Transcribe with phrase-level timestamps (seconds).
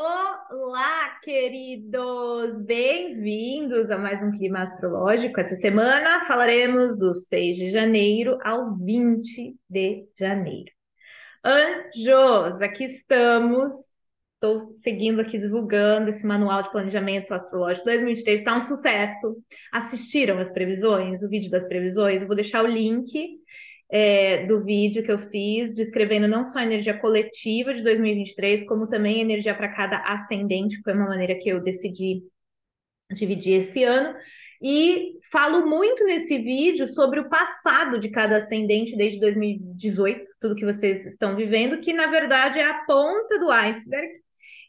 [0.00, 2.64] Olá, queridos!
[2.64, 5.40] Bem-vindos a mais um Clima Astrológico.
[5.40, 10.70] Essa semana falaremos do 6 de janeiro ao 20 de janeiro.
[11.44, 13.74] Anjos, aqui estamos.
[14.34, 18.38] Estou seguindo aqui divulgando esse manual de planejamento astrológico 2023.
[18.38, 19.36] Está um sucesso.
[19.72, 22.22] Assistiram as previsões, o vídeo das previsões?
[22.22, 23.40] Eu vou deixar o link
[23.90, 28.86] é, do vídeo que eu fiz, descrevendo não só a energia coletiva de 2023, como
[28.86, 32.22] também a energia para cada ascendente, que foi uma maneira que eu decidi
[33.12, 34.14] dividir esse ano.
[34.60, 40.64] E falo muito nesse vídeo sobre o passado de cada ascendente desde 2018, tudo que
[40.64, 44.08] vocês estão vivendo, que na verdade é a ponta do iceberg.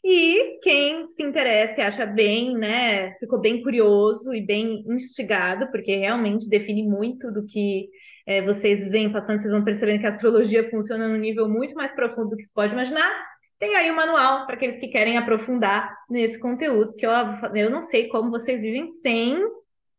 [0.02, 5.94] E quem se interessa e acha bem, né, ficou bem curioso e bem instigado, porque
[5.94, 7.90] realmente define muito do que
[8.26, 11.92] é, vocês vêm passando, vocês vão percebendo que a astrologia funciona num nível muito mais
[11.92, 13.10] profundo do que se pode imaginar.
[13.58, 17.12] Tem aí o um manual para aqueles que querem aprofundar nesse conteúdo, que eu,
[17.54, 19.38] eu não sei como vocês vivem sem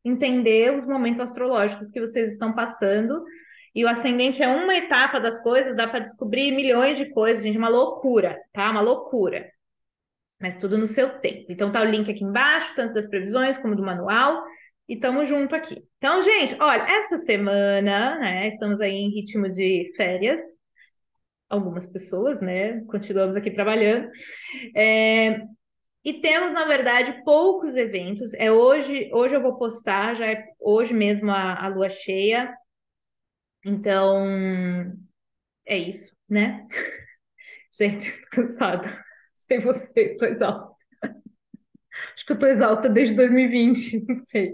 [0.03, 3.23] entender os momentos astrológicos que vocês estão passando.
[3.73, 7.57] E o ascendente é uma etapa das coisas, dá para descobrir milhões de coisas, gente,
[7.57, 8.71] uma loucura, tá?
[8.71, 9.47] Uma loucura.
[10.41, 11.51] Mas tudo no seu tempo.
[11.51, 14.43] Então tá o link aqui embaixo, tanto das previsões como do manual
[14.89, 15.83] e estamos junto aqui.
[15.97, 20.41] Então, gente, olha, essa semana, né, estamos aí em ritmo de férias,
[21.49, 24.09] algumas pessoas, né, continuamos aqui trabalhando,
[24.75, 25.41] é,
[26.03, 28.33] e temos, na verdade, poucos eventos.
[28.33, 32.53] É hoje, hoje eu vou postar, já é hoje mesmo a, a lua cheia.
[33.63, 34.25] Então,
[35.65, 36.67] é isso, né?
[37.71, 39.10] Gente, tô cansada.
[39.47, 40.75] Sei você, tô exausta.
[42.13, 44.53] Acho que eu tô exausta desde 2020, não sei.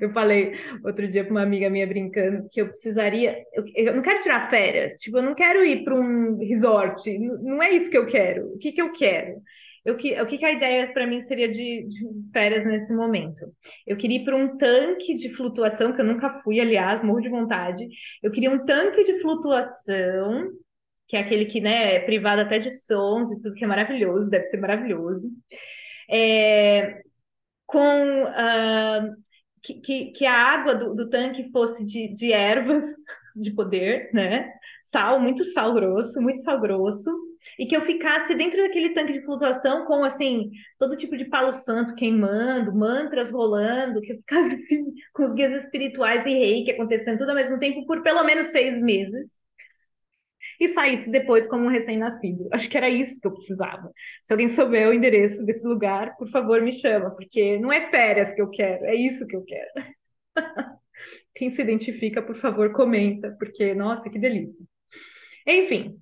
[0.00, 0.52] Eu falei
[0.84, 3.42] outro dia para uma amiga minha brincando que eu precisaria.
[3.52, 7.62] Eu, eu, não quero tirar férias, tipo, eu não quero ir para um resort, não
[7.62, 8.54] é isso que eu quero.
[8.54, 9.42] O que, que eu quero?
[9.84, 13.46] Eu, que, o que, que a ideia para mim seria de, de, férias nesse momento?
[13.86, 17.28] Eu queria ir para um tanque de flutuação, que eu nunca fui, aliás, morro de
[17.28, 17.86] vontade.
[18.22, 20.52] Eu queria um tanque de flutuação
[21.06, 24.30] que é aquele que né, é privado até de sons e tudo, que é maravilhoso,
[24.30, 25.30] deve ser maravilhoso.
[26.10, 27.02] É,
[27.66, 29.16] com uh,
[29.62, 32.84] que, que, que, a água do, do tanque fosse de, de ervas
[33.36, 34.52] de poder, né?
[34.82, 37.10] Sal, muito sal grosso, muito sal grosso,
[37.58, 41.52] e que eu ficasse dentro daquele tanque de flutuação com assim todo tipo de palo
[41.52, 47.18] santo queimando, mantras rolando, que eu ficasse assim, com os guias espirituais e reiki acontecendo
[47.18, 49.30] tudo ao mesmo tempo por pelo menos seis meses
[50.60, 52.48] e saísse depois como um recém-nascido.
[52.52, 53.90] Acho que era isso que eu precisava.
[54.24, 58.32] Se alguém souber o endereço desse lugar, por favor, me chama, porque não é férias
[58.32, 59.70] que eu quero, é isso que eu quero.
[61.34, 64.64] Quem se identifica, por favor, comenta, porque, nossa, que delícia.
[65.46, 66.00] Enfim,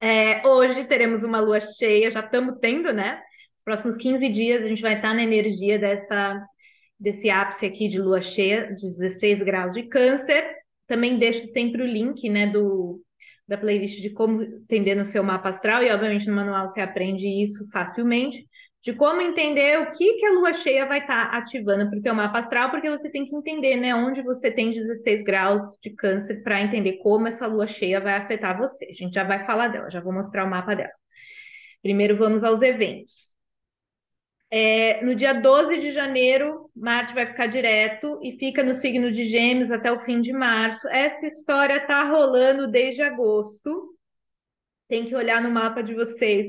[0.00, 3.16] é, hoje teremos uma lua cheia, já estamos tendo, né?
[3.16, 6.46] Nos próximos 15 dias a gente vai estar na energia dessa,
[7.00, 10.44] desse ápice aqui de lua cheia, de 16 graus de câncer.
[10.86, 13.00] Também deixo sempre o link, né, do,
[13.46, 17.26] da playlist de como entender no seu mapa astral, e obviamente no manual você aprende
[17.26, 18.46] isso facilmente,
[18.82, 22.02] de como entender o que, que a lua cheia vai estar tá ativando para o
[22.02, 25.90] teu mapa astral, porque você tem que entender né, onde você tem 16 graus de
[25.90, 28.86] câncer para entender como essa lua cheia vai afetar você.
[28.86, 30.92] A gente já vai falar dela, já vou mostrar o mapa dela.
[31.82, 33.33] Primeiro vamos aos eventos.
[34.56, 39.24] É, no dia 12 de janeiro, Marte vai ficar direto e fica no signo de
[39.24, 40.86] Gêmeos até o fim de março.
[40.90, 43.96] Essa história está rolando desde agosto.
[44.86, 46.46] Tem que olhar no mapa de vocês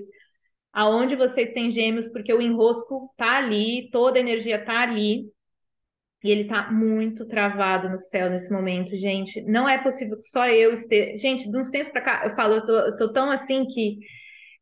[0.71, 5.25] aonde vocês têm Gêmeos, porque o enrosco tá ali, toda a energia tá ali.
[6.23, 9.41] E ele tá muito travado no céu nesse momento, gente.
[9.41, 11.17] Não é possível que só eu esteja.
[11.17, 13.97] Gente, de uns tempos para cá, eu falo, eu tô, eu tô tão assim que.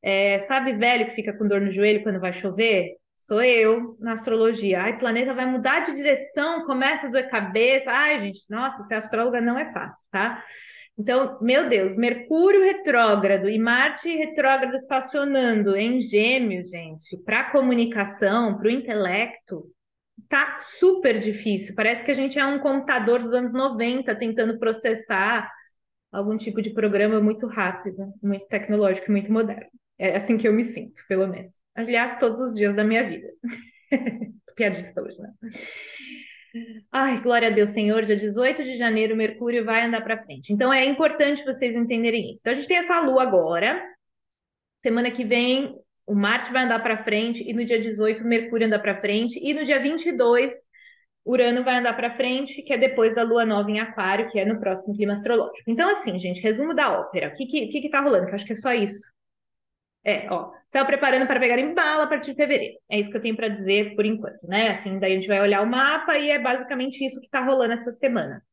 [0.02, 3.03] É, sabe, velho que fica com dor no joelho quando vai chover?
[3.24, 4.82] Sou eu na astrologia.
[4.82, 7.90] Ai, planeta vai mudar de direção, começa a doer cabeça.
[7.90, 10.44] Ai, gente, nossa, ser astróloga não é fácil, tá?
[10.98, 18.68] Então, meu Deus, Mercúrio retrógrado e Marte retrógrado estacionando em Gêmeos, gente, para comunicação, para
[18.68, 19.72] o intelecto,
[20.28, 21.74] tá super difícil.
[21.76, 25.50] Parece que a gente é um computador dos anos 90 tentando processar
[26.12, 29.70] algum tipo de programa muito rápido, muito tecnológico, muito moderno.
[29.98, 31.63] É assim que eu me sinto, pelo menos.
[31.76, 33.28] Aliás, todos os dias da minha vida.
[34.56, 35.32] Piadista hoje, né?
[36.92, 38.04] Ai, glória a Deus, Senhor.
[38.04, 40.54] Dia 18 de janeiro, Mercúrio vai andar para frente.
[40.54, 42.42] Então é importante vocês entenderem isso.
[42.42, 43.84] Então a gente tem essa lua agora.
[44.84, 45.76] Semana que vem,
[46.06, 47.44] o Marte vai andar para frente.
[47.44, 49.40] E no dia 18, Mercúrio anda para frente.
[49.42, 50.54] E no dia 22,
[51.26, 54.46] Urano vai andar para frente, que é depois da lua nova em Aquário, que é
[54.46, 55.72] no próximo clima astrológico.
[55.72, 57.30] Então, assim, gente, resumo da ópera.
[57.30, 58.28] O que que, que, que tá rolando?
[58.28, 59.12] Que eu acho que é só isso
[60.06, 62.78] É, ó, céu preparando para pegar em bala a partir de fevereiro.
[62.90, 64.70] É isso que eu tenho para dizer por enquanto, né?
[64.70, 67.74] Assim, daí a gente vai olhar o mapa e é basicamente isso que está rolando
[67.74, 68.44] essa semana.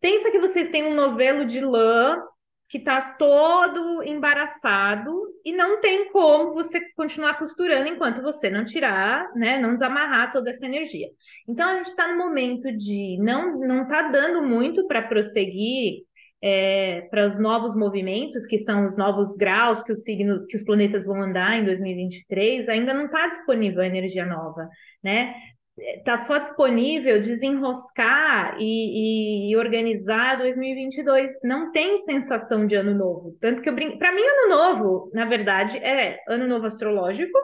[0.00, 2.22] Pensa que vocês têm um novelo de lã
[2.68, 5.12] que está todo embaraçado
[5.44, 10.50] e não tem como você continuar costurando enquanto você não tirar, né, não desamarrar toda
[10.50, 11.08] essa energia.
[11.48, 16.04] Então a gente está no momento de não não está dando muito para prosseguir
[16.48, 20.62] é, para os novos movimentos, que são os novos graus que os signos, que os
[20.62, 24.68] planetas vão andar em 2023, ainda não está disponível a energia nova,
[25.02, 25.34] né?
[25.76, 31.32] Está só disponível desenroscar e, e, organizar 2022.
[31.42, 33.36] Não tem sensação de ano novo.
[33.40, 33.98] Tanto que eu brinco.
[33.98, 37.38] Para mim, ano novo, na verdade, é ano novo astrológico,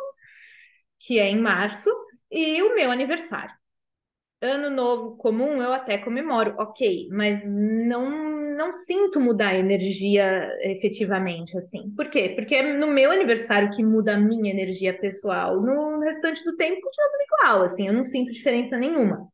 [1.01, 1.91] que é em março,
[2.31, 3.53] e o meu aniversário.
[4.43, 11.57] Ano novo comum eu até comemoro, ok, mas não não sinto mudar a energia efetivamente,
[11.57, 11.91] assim.
[11.97, 12.31] Por quê?
[12.37, 15.61] Porque é no meu aniversário que muda a minha energia pessoal.
[15.61, 19.27] No restante do tempo continua tudo igual, assim, eu não sinto diferença nenhuma.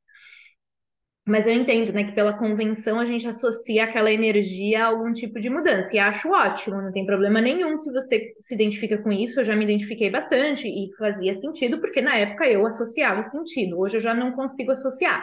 [1.28, 5.38] Mas eu entendo, né, que pela convenção a gente associa aquela energia a algum tipo
[5.38, 9.38] de mudança, e acho ótimo, não tem problema nenhum se você se identifica com isso,
[9.38, 13.98] eu já me identifiquei bastante e fazia sentido, porque na época eu associava sentido, hoje
[13.98, 15.22] eu já não consigo associar.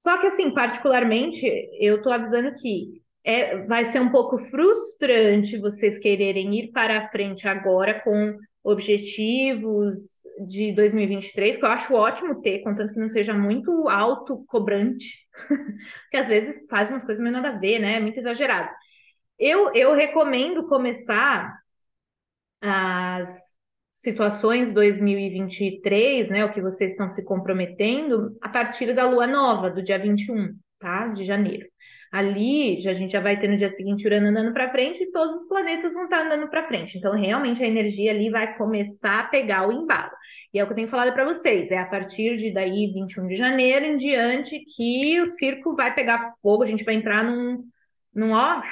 [0.00, 1.46] Só que, assim, particularmente,
[1.80, 7.08] eu estou avisando que é, vai ser um pouco frustrante vocês quererem ir para a
[7.08, 13.32] frente agora com objetivos de 2023, que eu acho ótimo ter, contanto que não seja
[13.32, 15.18] muito alto cobrante,
[16.10, 18.00] que às vezes faz umas coisas meio nada a ver, né?
[18.00, 18.70] Muito exagerado.
[19.38, 21.54] Eu, eu recomendo começar
[22.60, 23.54] as
[23.92, 29.82] situações 2023, né, o que vocês estão se comprometendo, a partir da lua nova, do
[29.82, 31.08] dia 21, tá?
[31.08, 31.66] De janeiro.
[32.14, 35.10] Ali, já, a gente já vai ter no dia seguinte Urano andando para frente e
[35.10, 36.96] todos os planetas vão estar andando para frente.
[36.96, 40.12] Então, realmente, a energia ali vai começar a pegar o embalo.
[40.52, 43.26] E é o que eu tenho falado para vocês, é a partir de daí, 21
[43.26, 47.64] de janeiro em diante, que o circo vai pegar fogo, a gente vai entrar num,
[48.14, 48.62] num ó,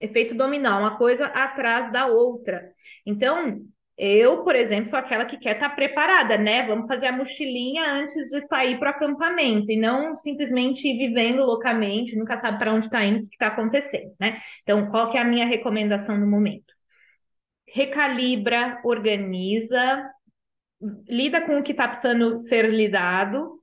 [0.00, 2.72] efeito dominó, uma coisa atrás da outra.
[3.06, 3.64] Então,
[3.96, 6.66] eu, por exemplo, sou aquela que quer estar tá preparada, né?
[6.66, 11.44] Vamos fazer a mochilinha antes de sair para o acampamento e não simplesmente ir vivendo
[11.44, 14.40] loucamente, nunca sabe para onde está indo, o que está acontecendo, né?
[14.62, 16.74] Então, qual que é a minha recomendação no momento?
[17.68, 20.10] Recalibra, organiza,
[21.08, 23.60] lida com o que está precisando ser lidado,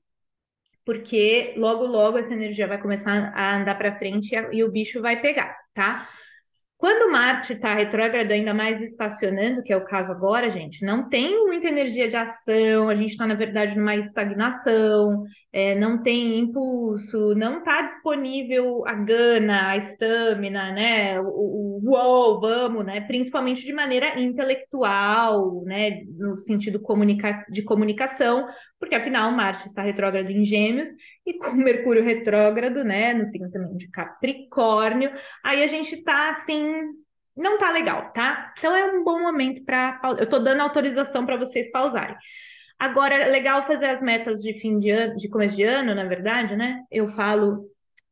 [0.85, 5.21] porque logo, logo essa energia vai começar a andar para frente e o bicho vai
[5.21, 6.07] pegar, tá?
[6.81, 11.45] Quando Marte está retrógrado, ainda mais estacionando, que é o caso agora, gente, não tem
[11.45, 15.23] muita energia de ação, a gente está, na verdade, numa estagnação,
[15.53, 21.21] é, não tem impulso, não está disponível a gana, a estamina, né?
[21.21, 23.01] O, o uou, vamos, né?
[23.01, 26.01] Principalmente de maneira intelectual, né?
[26.17, 28.47] No sentido comunica de comunicação,
[28.81, 30.89] porque afinal Marte está retrógrado em Gêmeos
[31.25, 33.13] e com Mercúrio retrógrado, né?
[33.13, 35.13] No signo também de Capricórnio,
[35.45, 36.65] aí a gente está assim
[37.37, 38.53] não tá legal, tá?
[38.57, 42.15] Então é um bom momento para eu tô dando autorização para vocês pausarem.
[42.77, 46.03] Agora, é legal fazer as metas de fim de ano, de começo de ano, na
[46.05, 46.83] verdade, né?
[46.89, 47.69] Eu falo,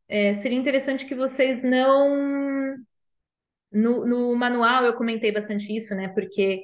[0.08, 2.76] é, seria interessante que vocês não.
[3.72, 6.10] No, no manual eu comentei bastante isso, né?
[6.10, 6.62] Porque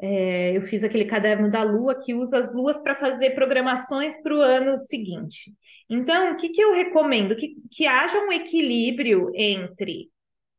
[0.00, 4.34] é, eu fiz aquele caderno da Lua que usa as luas para fazer programações para
[4.34, 5.52] o ano seguinte.
[5.88, 7.34] Então, o que, que eu recomendo?
[7.34, 10.10] Que, que haja um equilíbrio entre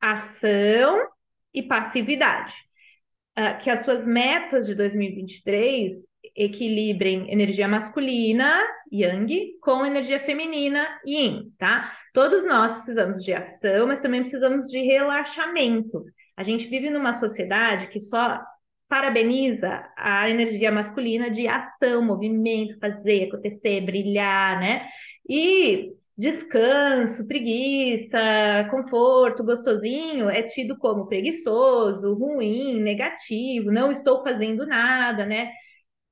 [0.02, 1.08] ação
[1.54, 2.56] e passividade.
[3.38, 5.96] Uh, que as suas metas de 2023
[6.36, 8.60] equilibrem energia masculina,
[8.92, 11.92] yang, com energia feminina, yin, tá?
[12.14, 16.04] Todos nós precisamos de ação, mas também precisamos de relaxamento.
[16.36, 18.40] A gente vive numa sociedade que só
[18.88, 24.88] parabeniza a energia masculina de ação, movimento, fazer acontecer, brilhar, né?
[25.30, 28.18] E descanso, preguiça,
[28.72, 35.52] conforto, gostosinho é tido como preguiçoso, ruim, negativo, não estou fazendo nada, né?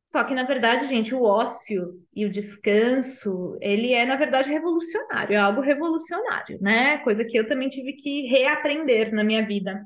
[0.07, 5.33] Só que, na verdade, gente, o ócio e o descanso, ele é, na verdade, revolucionário,
[5.33, 6.99] é algo revolucionário, né?
[6.99, 9.83] Coisa que eu também tive que reaprender na minha vida.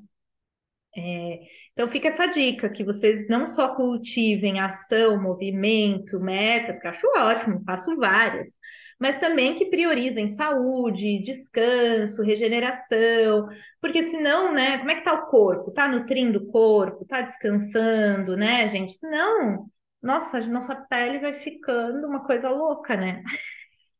[0.96, 1.40] É,
[1.72, 7.08] então, fica essa dica, que vocês não só cultivem ação, movimento, metas, que eu acho
[7.16, 8.58] ótimo, faço várias,
[9.00, 13.48] mas também que priorizem saúde, descanso, regeneração,
[13.80, 15.72] porque senão, né, como é que tá o corpo?
[15.72, 17.06] Tá nutrindo o corpo?
[17.06, 18.98] Tá descansando, né, gente?
[18.98, 19.70] Senão
[20.02, 23.22] nossa, nossa pele vai ficando uma coisa louca, né?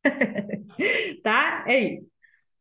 [1.22, 1.64] tá?
[1.66, 2.06] É isso.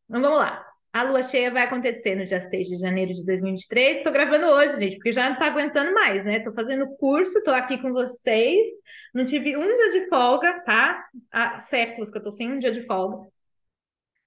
[0.10, 0.69] Então vamos lá.
[0.92, 3.98] A lua cheia vai acontecer no dia 6 de janeiro de 2023.
[3.98, 6.38] Estou gravando hoje, gente, porque já não está aguentando mais, né?
[6.38, 8.70] Estou fazendo curso, estou aqui com vocês.
[9.14, 11.06] Não tive um dia de folga, tá?
[11.32, 13.30] Há séculos que eu estou sem um dia de folga.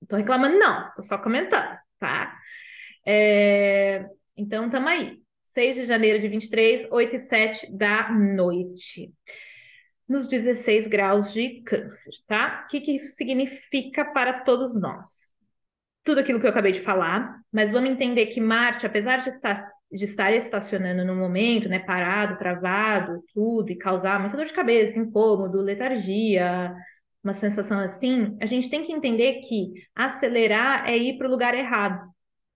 [0.00, 2.36] Estou reclamando, não, estou só comentando, tá?
[3.04, 4.06] É...
[4.36, 5.20] Então, estamos aí.
[5.46, 9.12] 6 de janeiro de 23, 8 e 7 da noite.
[10.08, 12.62] Nos 16 graus de câncer, tá?
[12.64, 15.31] O que, que isso significa para todos nós?
[16.04, 19.70] Tudo aquilo que eu acabei de falar, mas vamos entender que Marte, apesar de estar,
[19.90, 24.98] de estar estacionando no momento, né, parado, travado, tudo, e causar muita dor de cabeça,
[24.98, 26.74] incômodo, letargia,
[27.22, 31.54] uma sensação assim, a gente tem que entender que acelerar é ir para o lugar
[31.54, 32.10] errado,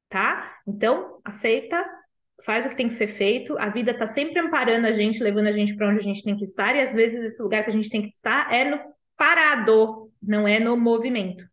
[0.09, 0.57] tá?
[0.67, 1.85] Então, aceita,
[2.45, 5.47] faz o que tem que ser feito, a vida está sempre amparando a gente, levando
[5.47, 7.71] a gente para onde a gente tem que estar, e às vezes esse lugar que
[7.71, 8.81] a gente tem que estar é no
[9.17, 11.45] parado, não é no movimento.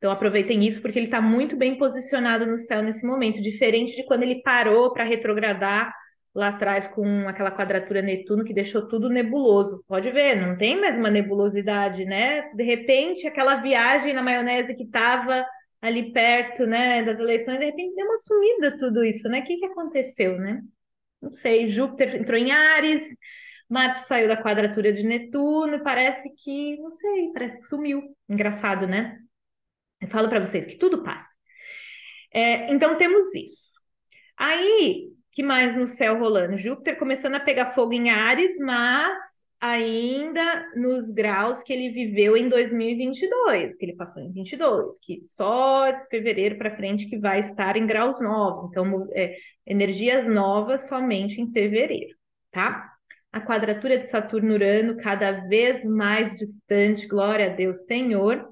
[0.00, 4.02] Então aproveitem isso porque ele está muito bem posicionado no céu nesse momento, diferente de
[4.06, 5.92] quando ele parou para retrogradar
[6.34, 9.84] lá atrás com aquela quadratura Netuno que deixou tudo nebuloso.
[9.86, 12.50] Pode ver, não tem mais uma nebulosidade, né?
[12.54, 15.44] De repente, aquela viagem na maionese que estava
[15.82, 19.40] ali perto, né, das eleições, de repente deu uma sumida tudo isso, né?
[19.40, 20.62] O que, que aconteceu, né?
[21.20, 23.04] Não sei, Júpiter entrou em Ares,
[23.68, 28.02] Marte saiu da quadratura de Netuno, parece que, não sei, parece que sumiu.
[28.28, 29.18] Engraçado, né?
[30.00, 31.28] Eu falo para vocês que tudo passa.
[32.32, 33.70] É, então temos isso.
[34.36, 36.56] Aí, que mais no céu rolando?
[36.56, 39.18] Júpiter começando a pegar fogo em Ares, mas
[39.60, 45.92] ainda nos graus que ele viveu em 2022, que ele passou em 22, que só
[46.10, 48.70] fevereiro para frente que vai estar em graus novos.
[48.70, 52.16] Então, é, energias novas somente em fevereiro,
[52.50, 52.90] tá?
[53.30, 58.50] A quadratura de Saturno-Urano cada vez mais distante, glória a Deus, Senhor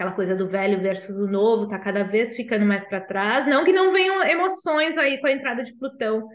[0.00, 3.46] aquela coisa do velho versus o novo, tá cada vez ficando mais para trás.
[3.46, 6.26] Não que não venham emoções aí com a entrada de Plutão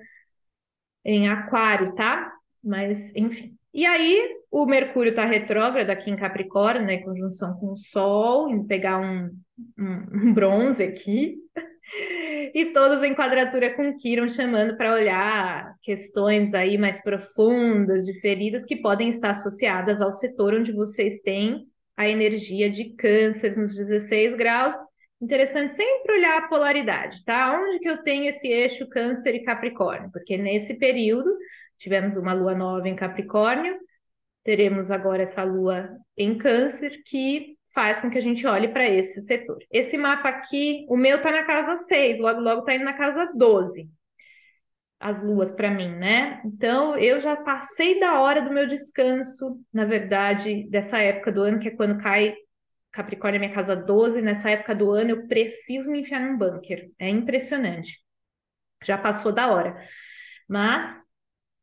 [1.04, 2.32] em Aquário, tá?
[2.64, 3.58] Mas, enfim.
[3.74, 7.00] E aí, o Mercúrio está retrógrado aqui em Capricórnio, né?
[7.00, 9.32] Conjunção com o Sol, em pegar um,
[9.80, 11.36] um, um bronze aqui.
[12.54, 18.64] e todos em quadratura com Quiron, chamando para olhar questões aí mais profundas, de feridas
[18.64, 24.36] que podem estar associadas ao setor onde vocês têm a energia de câncer nos 16
[24.36, 24.76] graus.
[25.22, 27.60] Interessante sempre olhar a polaridade, tá?
[27.60, 30.12] Onde que eu tenho esse eixo câncer e capricórnio?
[30.12, 31.30] Porque nesse período
[31.78, 33.78] tivemos uma lua nova em capricórnio,
[34.44, 39.22] teremos agora essa lua em câncer que faz com que a gente olhe para esse
[39.22, 39.58] setor.
[39.72, 43.32] Esse mapa aqui, o meu tá na casa 6, logo logo tá indo na casa
[43.36, 43.90] 12
[45.00, 46.42] as luas para mim, né?
[46.46, 51.60] Então eu já passei da hora do meu descanso, na verdade, dessa época do ano,
[51.60, 52.36] que é quando cai
[52.96, 56.90] Capricórnio, minha casa 12, nessa época do ano eu preciso me enfiar num bunker.
[56.98, 58.00] É impressionante.
[58.86, 59.78] Já passou da hora.
[60.48, 60.98] Mas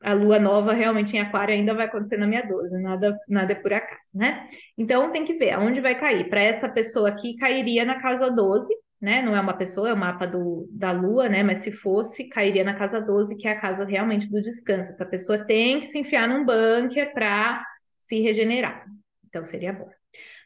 [0.03, 3.55] a lua nova realmente em aquário ainda vai acontecer na minha 12, nada, nada é
[3.55, 4.49] por acaso, né?
[4.77, 6.29] Então tem que ver aonde vai cair.
[6.29, 8.69] Para essa pessoa aqui, cairia na casa 12,
[9.03, 9.21] né?
[9.21, 11.43] Não é uma pessoa, é o mapa do, da Lua, né?
[11.43, 14.93] Mas se fosse, cairia na casa 12, que é a casa realmente do descanso.
[14.93, 17.67] Essa pessoa tem que se enfiar num bunker para
[18.01, 18.87] se regenerar.
[19.27, 19.91] Então seria bom.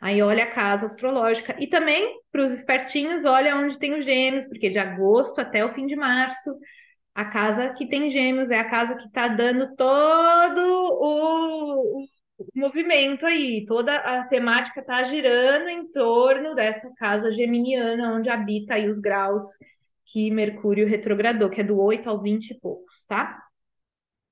[0.01, 1.55] Aí olha a casa astrológica.
[1.59, 5.75] E também, para os espertinhos, olha onde tem os gêmeos, porque de agosto até o
[5.75, 6.57] fim de março,
[7.15, 10.61] a casa que tem gêmeos é a casa que está dando todo
[10.99, 12.07] o,
[12.55, 18.89] movimento aí, toda a temática está girando em torno dessa casa geminiana, onde habita aí
[18.89, 19.43] os graus
[20.07, 23.43] que Mercúrio retrogradou, que é do 8 ao 20 e poucos, tá?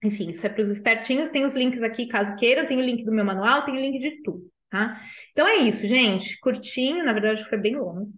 [0.02, 3.04] Enfim, isso é para os espertinhos, tem os links aqui, caso queiram, tem o link
[3.04, 5.00] do meu manual, tem o link de tudo, tá?
[5.32, 8.12] Então é isso, gente, curtinho, na verdade foi bem longo.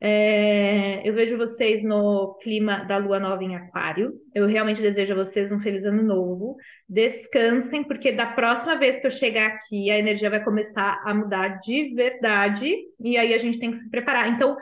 [0.00, 4.12] É, eu vejo vocês no clima da lua nova em Aquário.
[4.32, 6.56] Eu realmente desejo a vocês um feliz ano novo.
[6.88, 11.58] Descansem, porque da próxima vez que eu chegar aqui, a energia vai começar a mudar
[11.60, 12.72] de verdade.
[13.00, 14.28] E aí a gente tem que se preparar.
[14.28, 14.56] Então,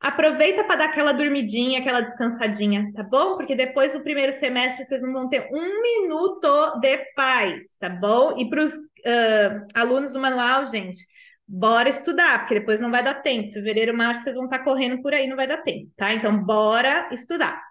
[0.00, 3.36] aproveita para dar aquela dormidinha, aquela descansadinha, tá bom?
[3.36, 8.36] Porque depois do primeiro semestre vocês não vão ter um minuto de paz, tá bom?
[8.38, 11.04] E para os uh, alunos do manual, gente
[11.46, 13.52] bora estudar, porque depois não vai dar tempo.
[13.52, 16.12] Fevereiro, março, vocês vão estar correndo por aí, não vai dar tempo, tá?
[16.12, 17.62] Então, bora estudar.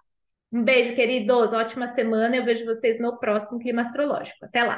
[0.52, 1.52] Um beijo, queridos.
[1.52, 2.36] Ótima semana.
[2.36, 4.44] Eu vejo vocês no próximo Clima Astrológico.
[4.44, 4.74] Até lá.